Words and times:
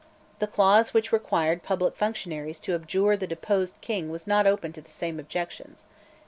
The 0.39 0.47
clause 0.47 0.95
which 0.95 1.11
required 1.11 1.61
public 1.61 1.95
functionaries 1.95 2.59
to 2.61 2.73
abjure 2.73 3.15
the 3.15 3.27
deposed 3.27 3.79
King 3.81 4.09
was 4.09 4.25
not 4.25 4.47
open 4.47 4.73
to 4.73 4.81
the 4.81 4.89
same 4.89 5.19
objections. 5.19 5.85